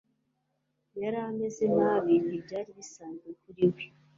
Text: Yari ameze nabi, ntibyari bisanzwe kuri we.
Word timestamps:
Yari 1.01 1.17
ameze 1.29 1.65
nabi, 1.77 2.13
ntibyari 2.25 2.71
bisanzwe 2.79 3.29
kuri 3.41 3.63
we. 3.73 3.83